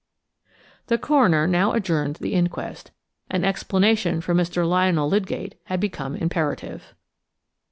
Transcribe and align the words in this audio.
The 0.87 0.97
coroner 0.97 1.45
now 1.45 1.73
adjourned 1.73 2.15
the 2.15 2.33
inquest. 2.33 2.89
An 3.29 3.43
explanation 3.45 4.19
from 4.19 4.37
Mr. 4.37 4.67
Lionel 4.67 5.07
Lydgate 5.07 5.59
had 5.65 5.79
become 5.79 6.15
imperative. 6.15 6.95